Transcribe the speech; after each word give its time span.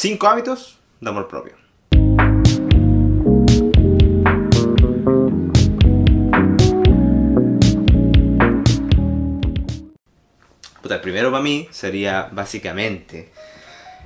5 0.00 0.26
hábitos 0.28 0.78
de 0.98 1.10
amor 1.10 1.28
propio. 1.28 1.56
El 10.88 11.00
primero 11.02 11.30
para 11.30 11.42
mí 11.42 11.68
sería 11.70 12.30
básicamente 12.32 13.30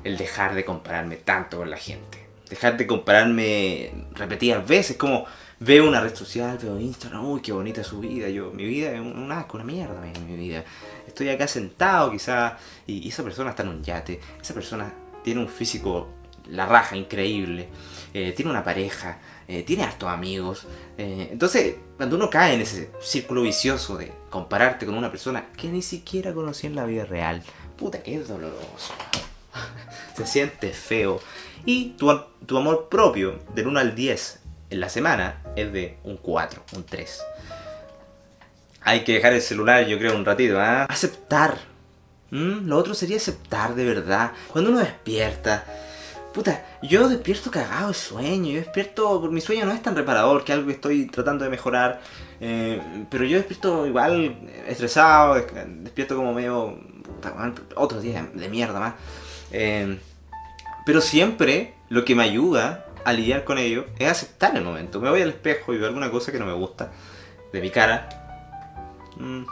el 0.03 0.17
dejar 0.17 0.57
de 0.57 0.65
compararme 0.65 1.15
tanto 1.17 1.59
con 1.59 1.71
la 1.71 1.77
gente. 1.77 2.27
Dejar 2.51 2.77
de 2.77 2.89
compararme 2.89 3.93
repetidas 4.15 4.67
veces, 4.67 4.97
como 4.97 5.27
veo 5.61 5.87
una 5.87 6.01
red 6.01 6.17
social, 6.17 6.59
veo 6.61 6.81
Instagram, 6.81 7.25
uy, 7.25 7.41
qué 7.41 7.53
bonita 7.53 7.85
su 7.85 8.01
vida, 8.01 8.29
yo, 8.29 8.51
mi 8.51 8.65
vida 8.65 8.93
es 8.93 9.01
un 9.01 9.31
asco, 9.31 9.59
una 9.59 9.65
mierda, 9.65 10.01
mi, 10.01 10.33
mi 10.33 10.37
vida. 10.37 10.65
Estoy 11.07 11.29
acá 11.29 11.47
sentado 11.47 12.11
quizás 12.11 12.55
y, 12.85 12.99
y 12.99 13.09
esa 13.11 13.23
persona 13.23 13.51
está 13.51 13.63
en 13.63 13.69
un 13.69 13.83
yate, 13.85 14.21
esa 14.43 14.55
persona 14.55 15.04
tiene 15.25 15.41
un 15.41 15.49
físico, 15.49 16.09
la 16.49 16.67
raja, 16.67 16.97
increíble, 16.97 17.69
eh, 18.13 18.33
tiene 18.33 18.51
una 18.51 18.63
pareja, 18.63 19.19
eh, 19.49 19.65
tiene 19.65 19.83
hartos 19.83 20.09
amigos. 20.09 20.67
eh, 20.99 21.29
entonces, 21.33 21.77
cuando 21.97 22.17
uno 22.17 22.31
cae 22.31 22.55
en 22.55 22.61
ese 22.61 22.91
círculo 23.01 23.43
vicioso 23.43 23.97
de 23.97 24.13
compararte 24.31 24.87
con 24.87 24.97
una 24.97 25.11
persona 25.11 25.47
que 25.57 25.69
ni 25.69 25.83
siquiera 25.83 26.33
conocí 26.33 26.67
en 26.67 26.77
la 26.77 26.85
vida 26.85 27.05
real, 27.05 27.43
puta, 27.77 28.03
que 28.03 28.17
es 28.17 28.29
doloroso. 28.29 28.95
Se 30.17 30.27
siente 30.27 30.71
feo. 30.73 31.21
Y 31.65 31.91
tu, 31.91 32.13
tu 32.47 32.59
amor 32.59 32.89
propio, 32.89 33.41
del 33.55 33.67
1 33.67 33.81
al 33.81 33.95
10 33.95 34.41
en 34.71 34.81
la 34.81 34.89
semana, 34.89 35.43
es 35.57 35.73
de 35.73 35.97
un 36.05 36.17
4, 36.19 36.63
un 36.77 36.85
3. 36.85 37.23
Hay 38.83 39.03
que 39.03 39.15
dejar 39.15 39.33
el 39.33 39.41
celular, 39.41 39.87
yo 39.87 39.99
creo, 39.99 40.15
un 40.15 40.27
ratito, 40.27 40.61
¿ah? 40.61 40.85
Aceptar. 40.85 41.74
¿Mm? 42.35 42.67
Lo 42.69 42.77
otro 42.79 42.95
sería 42.95 43.17
aceptar 43.17 43.75
de 43.77 43.85
verdad. 43.85 44.33
Cuando 44.53 44.71
uno 44.71 44.81
despierta. 44.81 45.65
Puta, 46.33 46.67
yo 46.83 47.09
despierto 47.09 47.49
cagado 47.53 47.89
de 47.89 47.95
sueño. 47.95 48.51
Yo 48.51 48.59
despierto. 48.59 49.21
Mi 49.31 49.41
sueño 49.41 49.65
no 49.67 49.73
es 49.73 49.81
tan 49.83 49.95
reparador 49.95 50.43
que 50.43 50.53
algo 50.53 50.67
que 50.67 50.73
estoy 50.73 51.07
tratando 51.07 51.45
de 51.45 51.51
mejorar. 51.51 52.01
eh, 52.41 52.83
pero 53.09 53.25
yo 53.25 53.37
despierto 53.39 53.87
igual 53.87 54.37
estresado. 54.67 55.35
des- 55.37 55.47
Despierto 55.85 56.17
como 56.17 56.35
medio. 56.35 56.77
puta, 57.05 57.33
otro 57.77 58.01
día 58.01 58.29
de 58.35 58.49
mierda 58.49 58.81
más. 58.81 58.95
Eh, 59.53 59.99
pero 60.85 61.01
siempre 61.01 61.75
lo 61.89 62.05
que 62.05 62.17
me 62.17 62.25
ayuda 62.25 62.87
a 63.05 63.13
lidiar 63.13 63.45
con 63.45 63.59
ello 63.59 63.87
es 63.99 64.09
aceptar 64.11 64.57
el 64.57 64.65
momento. 64.65 65.01
Me 65.01 65.09
voy 65.11 65.23
al 65.23 65.29
espejo 65.29 65.73
y 65.73 65.79
veo 65.79 65.87
alguna 65.87 66.11
cosa 66.11 66.33
que 66.33 66.41
no 66.41 66.47
me 66.47 66.53
gusta 66.55 66.91
de 67.53 67.61
mi 67.61 67.71
cara. 67.71 68.09
Mm, 69.19 69.45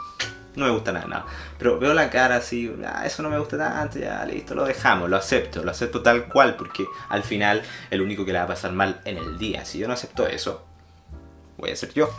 no 0.55 0.65
me 0.65 0.71
gusta 0.71 0.91
nada, 0.91 1.07
nada. 1.07 1.25
Pero 1.57 1.79
veo 1.79 1.93
la 1.93 2.09
cara 2.09 2.37
así, 2.37 2.73
"Ah, 2.85 3.05
eso 3.05 3.23
no 3.23 3.29
me 3.29 3.39
gusta 3.39 3.57
tanto, 3.57 3.99
ya 3.99 4.25
listo, 4.25 4.55
lo 4.55 4.65
dejamos, 4.65 5.09
lo 5.09 5.17
acepto, 5.17 5.63
lo 5.63 5.71
acepto 5.71 6.01
tal 6.01 6.27
cual, 6.27 6.55
porque 6.55 6.85
al 7.09 7.23
final 7.23 7.61
el 7.89 8.01
único 8.01 8.25
que 8.25 8.33
le 8.33 8.39
va 8.39 8.45
a 8.45 8.47
pasar 8.47 8.71
mal 8.71 9.01
en 9.05 9.17
el 9.17 9.37
día, 9.37 9.65
si 9.65 9.79
yo 9.79 9.87
no 9.87 9.93
acepto 9.93 10.27
eso, 10.27 10.63
voy 11.57 11.71
a 11.71 11.75
ser 11.75 11.93
yo. 11.93 12.09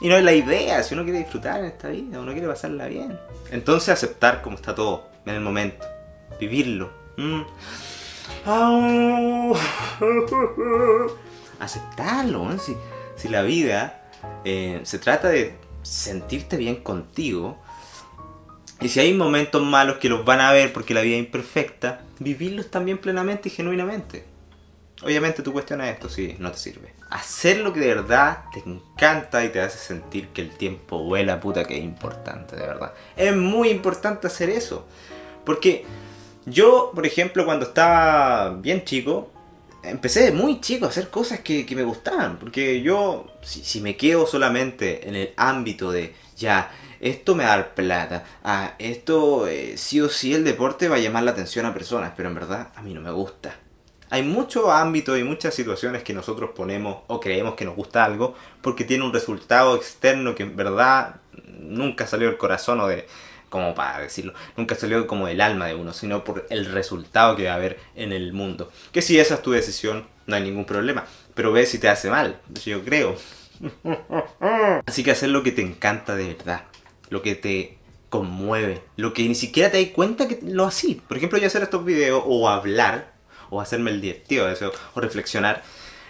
Y 0.00 0.08
no 0.08 0.16
es 0.16 0.24
la 0.24 0.32
idea, 0.32 0.82
si 0.82 0.94
uno 0.94 1.04
quiere 1.04 1.20
disfrutar 1.20 1.60
en 1.60 1.66
esta 1.66 1.88
vida, 1.88 2.20
uno 2.20 2.32
quiere 2.32 2.48
pasarla 2.48 2.86
bien. 2.86 3.18
Entonces 3.50 3.90
aceptar 3.90 4.42
como 4.42 4.56
está 4.56 4.74
todo, 4.74 5.08
en 5.24 5.34
el 5.34 5.40
momento, 5.40 5.86
vivirlo. 6.38 6.90
Mm. 7.16 7.42
Aceptarlo, 11.58 12.44
¿no? 12.44 12.58
si, 12.58 12.76
si 13.16 13.28
la 13.28 13.42
vida 13.42 14.02
eh, 14.44 14.80
se 14.84 14.98
trata 14.98 15.28
de 15.28 15.56
sentirte 15.82 16.56
bien 16.56 16.76
contigo, 16.76 17.58
y 18.80 18.88
si 18.88 19.00
hay 19.00 19.14
momentos 19.14 19.62
malos 19.62 19.96
que 19.96 20.08
los 20.08 20.24
van 20.24 20.40
a 20.40 20.52
ver 20.52 20.72
porque 20.72 20.92
la 20.92 21.00
vida 21.00 21.16
es 21.16 21.24
imperfecta, 21.24 22.02
vivirlos 22.18 22.70
también 22.70 22.98
plenamente 22.98 23.48
y 23.48 23.52
genuinamente. 23.52 24.24
Obviamente 25.02 25.42
tú 25.42 25.52
cuestionas 25.52 25.90
esto 25.90 26.08
si 26.08 26.36
no 26.38 26.50
te 26.50 26.58
sirve. 26.58 26.94
Hacer 27.10 27.58
lo 27.58 27.72
que 27.72 27.80
de 27.80 27.88
verdad 27.88 28.44
te 28.52 28.60
encanta 28.68 29.44
y 29.44 29.50
te 29.50 29.60
hace 29.60 29.78
sentir 29.78 30.28
que 30.28 30.42
el 30.42 30.50
tiempo 30.50 31.02
vuela, 31.02 31.40
puta, 31.40 31.64
que 31.64 31.76
es 31.78 31.84
importante, 31.84 32.56
de 32.56 32.66
verdad. 32.66 32.92
Es 33.16 33.34
muy 33.34 33.68
importante 33.70 34.26
hacer 34.26 34.50
eso. 34.50 34.86
Porque 35.44 35.84
yo, 36.46 36.92
por 36.94 37.06
ejemplo, 37.06 37.44
cuando 37.44 37.66
estaba 37.66 38.50
bien 38.50 38.84
chico, 38.84 39.30
empecé 39.82 40.24
de 40.24 40.32
muy 40.32 40.60
chico 40.60 40.86
a 40.86 40.88
hacer 40.88 41.08
cosas 41.08 41.40
que, 41.40 41.64
que 41.64 41.76
me 41.76 41.84
gustaban. 41.84 42.38
Porque 42.38 42.80
yo, 42.80 43.26
si, 43.42 43.64
si 43.64 43.80
me 43.80 43.96
quedo 43.96 44.26
solamente 44.26 45.08
en 45.08 45.14
el 45.14 45.34
ámbito 45.36 45.92
de, 45.92 46.14
ya, 46.36 46.70
esto 47.00 47.34
me 47.34 47.44
va 47.44 47.54
a 47.54 47.56
dar 47.56 47.74
plata, 47.74 48.24
ah, 48.44 48.74
esto 48.78 49.46
eh, 49.48 49.76
sí 49.76 50.00
o 50.00 50.08
sí 50.08 50.34
el 50.34 50.44
deporte 50.44 50.88
va 50.88 50.96
a 50.96 51.00
llamar 51.00 51.24
la 51.24 51.32
atención 51.32 51.66
a 51.66 51.74
personas, 51.74 52.12
pero 52.16 52.28
en 52.28 52.34
verdad 52.34 52.68
a 52.74 52.82
mí 52.82 52.94
no 52.94 53.00
me 53.00 53.10
gusta. 53.10 53.56
Hay 54.08 54.22
muchos 54.22 54.68
ámbitos 54.68 55.18
y 55.18 55.24
muchas 55.24 55.52
situaciones 55.52 56.04
que 56.04 56.14
nosotros 56.14 56.50
ponemos 56.54 56.98
o 57.08 57.18
creemos 57.18 57.54
que 57.54 57.64
nos 57.64 57.74
gusta 57.74 58.04
algo 58.04 58.36
porque 58.62 58.84
tiene 58.84 59.04
un 59.04 59.12
resultado 59.12 59.74
externo 59.74 60.34
que 60.34 60.44
en 60.44 60.56
verdad 60.56 61.16
nunca 61.58 62.06
salió 62.06 62.28
del 62.28 62.36
corazón 62.36 62.80
o 62.80 62.86
de, 62.86 63.08
como 63.48 63.74
para 63.74 63.98
decirlo, 64.00 64.32
nunca 64.56 64.76
salió 64.76 65.06
como 65.08 65.26
del 65.26 65.40
alma 65.40 65.66
de 65.66 65.74
uno, 65.74 65.92
sino 65.92 66.22
por 66.22 66.46
el 66.50 66.66
resultado 66.66 67.34
que 67.34 67.46
va 67.46 67.52
a 67.52 67.56
haber 67.56 67.80
en 67.96 68.12
el 68.12 68.32
mundo. 68.32 68.70
Que 68.92 69.02
si 69.02 69.18
esa 69.18 69.34
es 69.34 69.42
tu 69.42 69.50
decisión, 69.50 70.06
no 70.26 70.36
hay 70.36 70.42
ningún 70.42 70.66
problema, 70.66 71.04
pero 71.34 71.50
ve 71.50 71.66
si 71.66 71.78
te 71.78 71.88
hace 71.88 72.08
mal, 72.08 72.38
yo 72.64 72.84
creo. 72.84 73.16
Así 74.86 75.02
que 75.02 75.10
hacer 75.10 75.30
lo 75.30 75.42
que 75.42 75.52
te 75.52 75.62
encanta 75.62 76.16
de 76.16 76.34
verdad, 76.34 76.64
lo 77.10 77.22
que 77.22 77.34
te 77.34 77.78
conmueve, 78.08 78.82
lo 78.96 79.12
que 79.12 79.22
ni 79.28 79.34
siquiera 79.34 79.70
te 79.70 79.82
das 79.82 79.92
cuenta 79.92 80.28
que 80.28 80.38
lo 80.42 80.64
así. 80.64 81.02
Por 81.06 81.16
ejemplo, 81.16 81.38
yo 81.38 81.46
hacer 81.46 81.62
estos 81.62 81.84
videos 81.84 82.22
o 82.26 82.48
hablar, 82.48 83.12
o 83.50 83.60
hacerme 83.60 83.90
el 83.90 84.00
divertido, 84.00 84.48
eso, 84.48 84.72
o 84.94 85.00
reflexionar, 85.00 85.62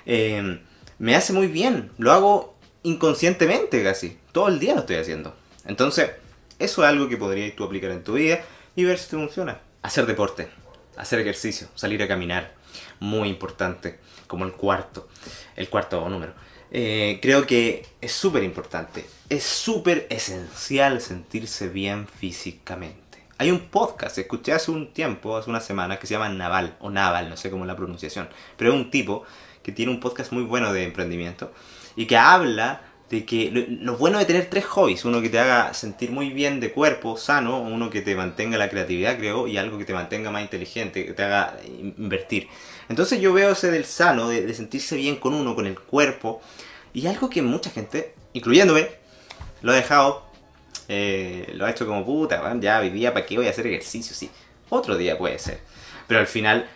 eh, 0.04 0.60
me 0.98 1.14
hace 1.14 1.32
muy 1.32 1.46
bien. 1.46 1.90
Lo 1.98 2.12
hago 2.12 2.56
inconscientemente 2.82 3.82
casi. 3.82 4.18
Todo 4.32 4.48
el 4.48 4.58
día 4.58 4.74
lo 4.74 4.80
estoy 4.80 4.96
haciendo. 4.96 5.34
Entonces, 5.66 6.10
eso 6.58 6.82
es 6.82 6.88
algo 6.88 7.08
que 7.08 7.16
podrías 7.16 7.54
tú 7.54 7.64
aplicar 7.64 7.90
en 7.90 8.04
tu 8.04 8.14
vida 8.14 8.40
y 8.74 8.84
ver 8.84 8.98
si 8.98 9.10
te 9.10 9.16
funciona. 9.16 9.60
Hacer 9.82 10.06
deporte, 10.06 10.48
hacer 10.96 11.20
ejercicio, 11.20 11.68
salir 11.74 12.02
a 12.02 12.08
caminar. 12.08 12.54
Muy 13.00 13.28
importante. 13.28 13.98
Como 14.26 14.44
el 14.44 14.52
cuarto. 14.52 15.08
El 15.54 15.68
cuarto 15.68 16.08
número. 16.08 16.34
Eh, 16.70 17.18
creo 17.22 17.46
que 17.46 17.86
es 18.00 18.12
súper 18.12 18.42
importante. 18.42 19.04
Es 19.28 19.44
súper 19.44 20.06
esencial 20.10 21.00
sentirse 21.00 21.68
bien 21.68 22.06
físicamente. 22.06 23.06
Hay 23.38 23.50
un 23.50 23.60
podcast, 23.60 24.16
escuché 24.18 24.52
hace 24.52 24.70
un 24.70 24.92
tiempo, 24.92 25.36
hace 25.36 25.50
una 25.50 25.60
semana, 25.60 25.98
que 25.98 26.06
se 26.06 26.14
llama 26.14 26.28
Naval, 26.30 26.76
o 26.80 26.90
Naval, 26.90 27.28
no 27.28 27.36
sé 27.36 27.50
cómo 27.50 27.64
es 27.64 27.68
la 27.68 27.76
pronunciación, 27.76 28.28
pero 28.56 28.72
es 28.72 28.76
un 28.76 28.90
tipo 28.90 29.24
que 29.62 29.72
tiene 29.72 29.92
un 29.92 30.00
podcast 30.00 30.32
muy 30.32 30.44
bueno 30.44 30.72
de 30.72 30.84
emprendimiento 30.84 31.52
y 31.96 32.06
que 32.06 32.16
habla 32.16 32.82
de 33.10 33.24
que 33.24 33.50
lo, 33.50 33.92
lo 33.92 33.98
bueno 33.98 34.18
de 34.18 34.24
tener 34.24 34.46
tres 34.46 34.64
hobbies, 34.64 35.04
uno 35.04 35.20
que 35.20 35.28
te 35.28 35.38
haga 35.38 35.74
sentir 35.74 36.10
muy 36.10 36.30
bien 36.30 36.60
de 36.60 36.72
cuerpo, 36.72 37.16
sano, 37.16 37.60
uno 37.60 37.90
que 37.90 38.00
te 38.00 38.16
mantenga 38.16 38.58
la 38.58 38.68
creatividad, 38.68 39.18
creo, 39.18 39.46
y 39.46 39.58
algo 39.58 39.78
que 39.78 39.84
te 39.84 39.92
mantenga 39.92 40.30
más 40.30 40.42
inteligente, 40.42 41.04
que 41.04 41.12
te 41.12 41.22
haga 41.22 41.58
invertir. 41.98 42.48
Entonces 42.88 43.20
yo 43.20 43.32
veo 43.32 43.52
ese 43.52 43.70
del 43.70 43.84
sano, 43.84 44.28
de, 44.28 44.52
sentirse 44.54 44.96
bien 44.96 45.16
con 45.16 45.34
uno, 45.34 45.54
con 45.54 45.66
el 45.66 45.78
cuerpo, 45.78 46.40
y 46.94 47.06
algo 47.06 47.28
que 47.28 47.42
mucha 47.42 47.70
gente, 47.70 48.14
incluyéndome, 48.32 48.90
lo 49.62 49.72
ha 49.72 49.74
dejado 49.74 50.26
eh, 50.88 51.52
lo 51.54 51.66
ha 51.66 51.70
hecho 51.70 51.86
como 51.86 52.04
puta, 52.04 52.54
ya 52.60 52.80
hoy 52.80 52.90
día 52.90 53.12
para 53.12 53.26
qué 53.26 53.36
voy 53.36 53.46
a 53.46 53.50
hacer 53.50 53.66
ejercicio, 53.66 54.14
sí. 54.14 54.30
Otro 54.68 54.96
día 54.96 55.18
puede 55.18 55.38
ser. 55.38 55.60
Pero 56.06 56.20
al 56.20 56.26
final, 56.26 56.68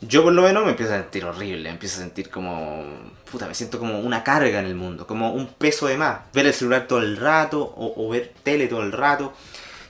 yo 0.00 0.22
por 0.22 0.32
lo 0.32 0.42
menos 0.42 0.64
me 0.64 0.70
empiezo 0.70 0.94
a 0.94 0.98
sentir 0.98 1.24
horrible, 1.24 1.68
empiezo 1.68 1.98
a 1.98 2.02
sentir 2.02 2.30
como, 2.30 2.84
puta, 3.30 3.46
me 3.46 3.54
siento 3.54 3.78
como 3.78 4.00
una 4.00 4.24
carga 4.24 4.58
en 4.58 4.66
el 4.66 4.74
mundo, 4.74 5.06
como 5.06 5.32
un 5.32 5.46
peso 5.46 5.86
de 5.86 5.96
más. 5.96 6.20
Ver 6.32 6.46
el 6.46 6.54
celular 6.54 6.86
todo 6.86 7.00
el 7.00 7.16
rato 7.16 7.74
o, 7.76 8.08
ver 8.08 8.32
tele 8.42 8.66
todo 8.68 8.82
el 8.82 8.92
rato. 8.92 9.32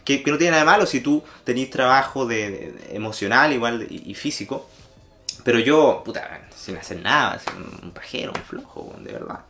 Que, 0.04 0.22
no 0.26 0.38
tiene 0.38 0.52
nada 0.52 0.62
de 0.62 0.66
malo 0.66 0.86
si 0.86 1.00
tú 1.00 1.22
tenés 1.44 1.70
trabajo 1.70 2.26
de, 2.26 2.74
emocional 2.90 3.52
igual 3.52 3.86
y 3.90 4.14
físico. 4.14 4.68
Pero 5.44 5.58
yo, 5.58 6.02
puta, 6.04 6.48
sin 6.54 6.76
hacer 6.76 7.00
nada, 7.00 7.40
un 7.82 7.90
pajero, 7.92 8.32
un 8.34 8.42
flojo, 8.42 8.94
de 8.98 9.12
verdad. 9.12 9.40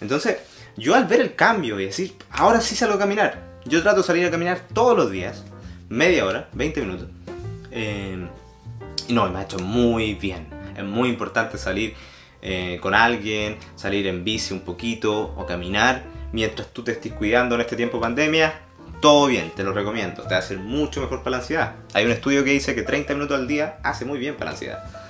Entonces, 0.00 0.38
yo 0.76 0.94
al 0.94 1.06
ver 1.06 1.20
el 1.20 1.34
cambio 1.34 1.78
y 1.78 1.86
decir, 1.86 2.16
ahora 2.30 2.60
sí 2.60 2.74
salgo 2.74 2.94
a 2.94 2.98
caminar, 2.98 3.42
yo 3.64 3.82
trato 3.82 3.98
de 3.98 4.04
salir 4.04 4.26
a 4.26 4.30
caminar 4.30 4.62
todos 4.72 4.96
los 4.96 5.10
días, 5.10 5.44
media 5.88 6.24
hora, 6.24 6.48
20 6.52 6.80
minutos. 6.80 7.08
eh, 7.70 8.26
y 9.08 9.14
no, 9.14 9.28
me 9.30 9.38
ha 9.38 9.42
hecho 9.42 9.58
muy 9.58 10.14
bien. 10.14 10.46
Es 10.76 10.84
muy 10.84 11.08
importante 11.08 11.56
salir 11.56 11.94
eh, 12.42 12.78
con 12.80 12.94
alguien, 12.94 13.56
salir 13.74 14.06
en 14.06 14.22
bici 14.22 14.52
un 14.52 14.60
poquito 14.60 15.34
o 15.36 15.46
caminar 15.46 16.04
mientras 16.30 16.68
tú 16.68 16.84
te 16.84 16.92
estés 16.92 17.14
cuidando 17.14 17.54
en 17.54 17.62
este 17.62 17.74
tiempo 17.74 17.96
de 17.96 18.02
pandemia. 18.02 18.60
Todo 19.00 19.28
bien, 19.28 19.50
te 19.56 19.64
lo 19.64 19.72
recomiendo. 19.72 20.22
Te 20.22 20.30
va 20.30 20.36
a 20.36 20.38
hacer 20.40 20.58
mucho 20.58 21.00
mejor 21.00 21.20
para 21.20 21.32
la 21.32 21.36
ansiedad. 21.38 21.76
Hay 21.94 22.04
un 22.04 22.10
estudio 22.10 22.44
que 22.44 22.50
dice 22.50 22.74
que 22.74 22.82
30 22.82 23.14
minutos 23.14 23.38
al 23.38 23.48
día 23.48 23.78
hace 23.82 24.04
muy 24.04 24.18
bien 24.18 24.34
para 24.34 24.46
la 24.46 24.50
ansiedad. 24.52 25.07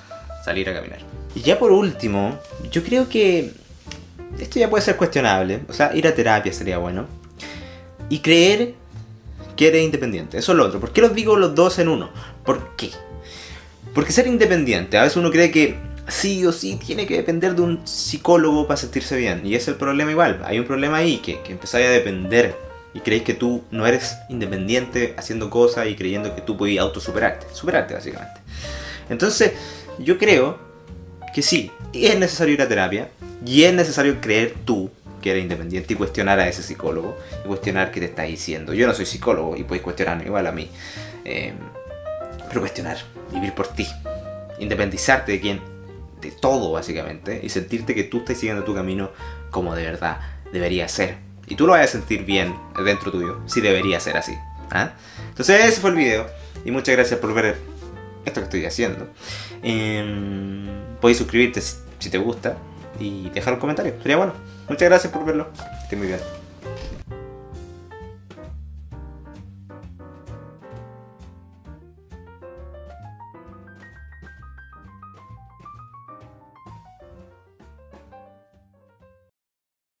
Salir 0.49 0.67
a 0.67 0.73
caminar. 0.73 0.97
Y 1.35 1.41
ya 1.41 1.59
por 1.59 1.71
último, 1.71 2.39
yo 2.71 2.83
creo 2.83 3.07
que 3.07 3.51
esto 4.39 4.57
ya 4.57 4.67
puede 4.67 4.83
ser 4.83 4.95
cuestionable. 4.95 5.61
O 5.69 5.73
sea, 5.73 5.95
ir 5.95 6.07
a 6.07 6.15
terapia 6.15 6.51
sería 6.51 6.79
bueno. 6.79 7.05
Y 8.09 8.17
creer 8.17 8.73
que 9.55 9.67
eres 9.67 9.83
independiente. 9.83 10.39
Eso 10.39 10.53
es 10.53 10.57
lo 10.57 10.65
otro. 10.65 10.79
¿Por 10.79 10.91
qué 10.91 11.01
los 11.01 11.13
digo 11.13 11.35
los 11.35 11.53
dos 11.53 11.77
en 11.77 11.87
uno? 11.87 12.09
¿Por 12.43 12.75
qué? 12.75 12.89
Porque 13.93 14.11
ser 14.11 14.25
independiente, 14.25 14.97
a 14.97 15.03
veces 15.03 15.17
uno 15.17 15.29
cree 15.29 15.51
que 15.51 15.77
sí 16.07 16.43
o 16.47 16.51
sí 16.51 16.79
tiene 16.83 17.05
que 17.05 17.17
depender 17.17 17.53
de 17.53 17.61
un 17.61 17.87
psicólogo 17.87 18.65
para 18.65 18.77
sentirse 18.77 19.15
bien. 19.15 19.45
Y 19.45 19.53
es 19.53 19.67
el 19.67 19.75
problema 19.75 20.09
igual. 20.09 20.41
Hay 20.45 20.57
un 20.57 20.65
problema 20.65 20.97
ahí, 20.97 21.17
que, 21.17 21.41
que 21.41 21.51
empezáis 21.51 21.85
a 21.85 21.91
depender 21.91 22.55
y 22.95 23.01
creéis 23.01 23.21
que 23.21 23.35
tú 23.35 23.63
no 23.69 23.85
eres 23.85 24.17
independiente 24.29 25.13
haciendo 25.15 25.51
cosas 25.51 25.85
y 25.85 25.95
creyendo 25.95 26.33
que 26.33 26.41
tú 26.41 26.57
puedes 26.57 26.79
autosuperarte. 26.79 27.45
Superarte, 27.53 27.93
básicamente. 27.93 28.41
Entonces, 29.11 29.53
yo 29.99 30.17
creo 30.17 30.57
que 31.33 31.41
sí, 31.41 31.71
es 31.93 32.17
necesario 32.17 32.53
ir 32.53 32.61
a 32.61 32.67
terapia 32.67 33.09
y 33.45 33.63
es 33.63 33.73
necesario 33.73 34.19
creer 34.21 34.55
tú 34.65 34.89
que 35.21 35.31
eres 35.31 35.43
independiente 35.43 35.93
y 35.93 35.97
cuestionar 35.97 36.39
a 36.39 36.47
ese 36.47 36.63
psicólogo 36.63 37.17
y 37.43 37.47
cuestionar 37.47 37.91
qué 37.91 37.99
te 37.99 38.05
está 38.07 38.23
diciendo. 38.23 38.73
Yo 38.73 38.87
no 38.87 38.93
soy 38.93 39.05
psicólogo 39.05 39.55
y 39.57 39.63
puedes 39.63 39.83
cuestionarme 39.83 40.25
igual 40.25 40.47
a 40.47 40.51
mí. 40.51 40.69
Eh, 41.25 41.53
pero 42.47 42.61
cuestionar, 42.61 42.97
vivir 43.31 43.53
por 43.53 43.67
ti, 43.67 43.85
independizarte 44.59 45.33
de 45.33 45.39
quién, 45.39 45.61
de 46.21 46.31
todo 46.31 46.71
básicamente, 46.71 47.39
y 47.43 47.49
sentirte 47.49 47.93
que 47.93 48.03
tú 48.03 48.19
estás 48.19 48.37
siguiendo 48.37 48.63
tu 48.63 48.73
camino 48.73 49.11
como 49.51 49.75
de 49.75 49.83
verdad 49.83 50.19
debería 50.51 50.87
ser. 50.87 51.17
Y 51.47 51.55
tú 51.55 51.67
lo 51.67 51.73
vas 51.73 51.81
a 51.81 51.87
sentir 51.87 52.25
bien 52.25 52.55
dentro 52.83 53.11
tuyo, 53.11 53.39
si 53.45 53.61
debería 53.61 53.99
ser 53.99 54.17
así. 54.17 54.33
¿ah? 54.71 54.93
Entonces 55.29 55.65
ese 55.65 55.81
fue 55.81 55.91
el 55.91 55.95
video, 55.95 56.27
y 56.65 56.71
muchas 56.71 56.95
gracias 56.95 57.19
por 57.19 57.33
ver 57.33 57.57
esto 58.25 58.41
que 58.41 58.45
estoy 58.45 58.65
haciendo. 58.65 59.07
Eh, 59.63 60.65
puedes 61.01 61.17
suscribirte 61.17 61.61
si, 61.61 62.09
te 62.09 62.17
gusta 62.17 62.57
y 62.99 63.29
dejar 63.29 63.53
un 63.53 63.59
comentario, 63.59 63.93
sería 64.01 64.17
bueno. 64.17 64.33
Muchas 64.67 64.89
gracias 64.89 65.11
por 65.11 65.25
verlo, 65.25 65.47
esté 65.83 65.95
muy 65.95 66.07
bien. 66.07 66.38